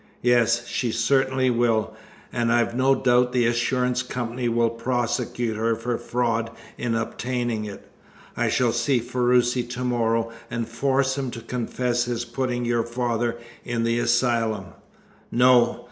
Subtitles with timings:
[0.23, 1.95] "Yes, she certainly will,
[2.33, 7.87] and I've no doubt the Assurance Company will prosecute her for fraud in obtaining it.
[8.35, 13.37] I shall see Ferruci to morrow and force him to confess his putting your father
[13.63, 14.73] in the asylum."
[15.31, 15.79] "No!"